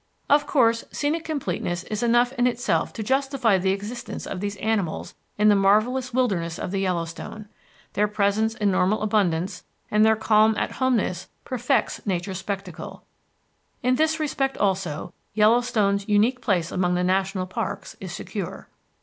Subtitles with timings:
[0.31, 5.13] Of course scenic completeness is enough in itself to justify the existence of these animals
[5.37, 7.47] in the marvellous wilderness of the Yellowstone.
[7.93, 13.05] Their presence in normal abundance and their calm at homeness perfects nature's spectacle.
[13.83, 18.69] In this respect, also, Yellowstone's unique place among the national parks is secure.